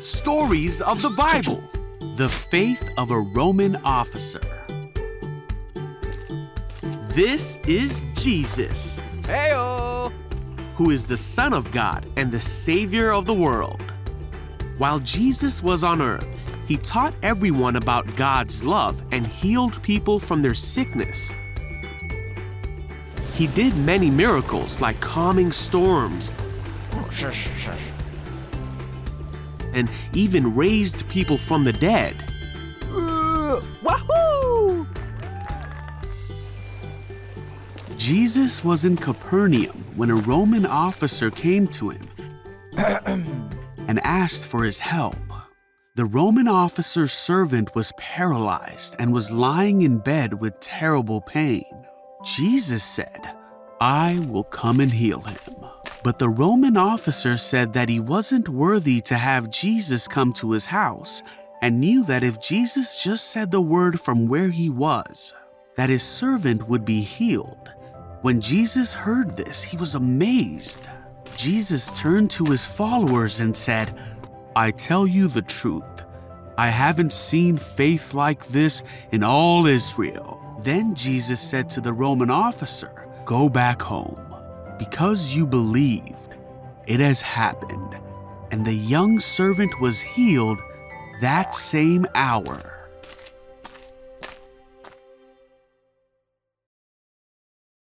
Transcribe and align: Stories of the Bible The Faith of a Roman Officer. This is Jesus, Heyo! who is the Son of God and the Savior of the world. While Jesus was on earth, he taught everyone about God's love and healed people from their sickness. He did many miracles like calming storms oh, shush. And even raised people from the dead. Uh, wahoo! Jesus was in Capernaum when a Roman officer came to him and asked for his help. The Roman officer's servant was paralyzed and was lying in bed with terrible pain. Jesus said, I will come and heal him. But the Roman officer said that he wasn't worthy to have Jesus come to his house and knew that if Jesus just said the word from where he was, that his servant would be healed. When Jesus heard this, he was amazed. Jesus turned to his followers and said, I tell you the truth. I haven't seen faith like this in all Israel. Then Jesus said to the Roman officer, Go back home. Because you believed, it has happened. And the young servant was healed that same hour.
Stories 0.00 0.80
of 0.80 1.02
the 1.02 1.10
Bible 1.10 1.62
The 2.16 2.28
Faith 2.28 2.88
of 2.98 3.10
a 3.10 3.18
Roman 3.18 3.76
Officer. 3.84 4.40
This 7.14 7.58
is 7.66 8.04
Jesus, 8.14 9.00
Heyo! 9.22 10.12
who 10.76 10.90
is 10.90 11.06
the 11.06 11.16
Son 11.16 11.52
of 11.52 11.72
God 11.72 12.06
and 12.16 12.30
the 12.30 12.40
Savior 12.40 13.12
of 13.12 13.26
the 13.26 13.34
world. 13.34 13.82
While 14.78 15.00
Jesus 15.00 15.62
was 15.62 15.82
on 15.82 16.00
earth, 16.00 16.38
he 16.66 16.76
taught 16.76 17.14
everyone 17.22 17.76
about 17.76 18.16
God's 18.16 18.64
love 18.64 19.02
and 19.10 19.26
healed 19.26 19.82
people 19.82 20.20
from 20.20 20.42
their 20.42 20.54
sickness. 20.54 21.32
He 23.34 23.48
did 23.48 23.76
many 23.76 24.10
miracles 24.10 24.80
like 24.80 25.00
calming 25.00 25.50
storms 25.50 26.32
oh, 26.92 27.08
shush. 27.10 27.48
And 29.72 29.88
even 30.12 30.54
raised 30.54 31.08
people 31.08 31.38
from 31.38 31.64
the 31.64 31.72
dead. 31.72 32.16
Uh, 32.84 33.60
wahoo! 33.82 34.86
Jesus 37.96 38.64
was 38.64 38.84
in 38.84 38.96
Capernaum 38.96 39.84
when 39.94 40.10
a 40.10 40.16
Roman 40.16 40.66
officer 40.66 41.30
came 41.30 41.66
to 41.68 41.90
him 41.90 42.08
and 42.76 44.00
asked 44.00 44.48
for 44.48 44.64
his 44.64 44.78
help. 44.80 45.16
The 45.94 46.06
Roman 46.06 46.48
officer's 46.48 47.12
servant 47.12 47.74
was 47.74 47.92
paralyzed 47.98 48.96
and 48.98 49.12
was 49.12 49.30
lying 49.30 49.82
in 49.82 49.98
bed 49.98 50.40
with 50.40 50.58
terrible 50.58 51.20
pain. 51.20 51.64
Jesus 52.24 52.82
said, 52.82 53.20
I 53.80 54.24
will 54.26 54.44
come 54.44 54.80
and 54.80 54.90
heal 54.90 55.20
him. 55.20 55.61
But 56.02 56.18
the 56.18 56.28
Roman 56.28 56.76
officer 56.76 57.36
said 57.36 57.72
that 57.74 57.88
he 57.88 58.00
wasn't 58.00 58.48
worthy 58.48 59.00
to 59.02 59.14
have 59.14 59.50
Jesus 59.50 60.08
come 60.08 60.32
to 60.34 60.52
his 60.52 60.66
house 60.66 61.22
and 61.60 61.80
knew 61.80 62.04
that 62.04 62.24
if 62.24 62.40
Jesus 62.40 63.02
just 63.02 63.30
said 63.30 63.50
the 63.50 63.60
word 63.60 64.00
from 64.00 64.28
where 64.28 64.50
he 64.50 64.68
was, 64.68 65.32
that 65.76 65.90
his 65.90 66.02
servant 66.02 66.68
would 66.68 66.84
be 66.84 67.00
healed. 67.00 67.72
When 68.22 68.40
Jesus 68.40 68.94
heard 68.94 69.36
this, 69.36 69.62
he 69.62 69.76
was 69.76 69.94
amazed. 69.94 70.88
Jesus 71.36 71.92
turned 71.92 72.30
to 72.32 72.46
his 72.46 72.66
followers 72.66 73.38
and 73.40 73.56
said, 73.56 73.96
I 74.56 74.72
tell 74.72 75.06
you 75.06 75.28
the 75.28 75.42
truth. 75.42 76.04
I 76.58 76.68
haven't 76.68 77.12
seen 77.12 77.56
faith 77.56 78.12
like 78.12 78.44
this 78.46 78.82
in 79.12 79.22
all 79.24 79.66
Israel. 79.66 80.40
Then 80.60 80.94
Jesus 80.94 81.40
said 81.40 81.70
to 81.70 81.80
the 81.80 81.92
Roman 81.92 82.30
officer, 82.30 83.08
Go 83.24 83.48
back 83.48 83.80
home. 83.80 84.31
Because 84.78 85.34
you 85.34 85.46
believed, 85.46 86.36
it 86.86 87.00
has 87.00 87.20
happened. 87.20 87.96
And 88.50 88.64
the 88.64 88.74
young 88.74 89.20
servant 89.20 89.80
was 89.80 90.02
healed 90.02 90.58
that 91.20 91.54
same 91.54 92.06
hour. 92.14 92.71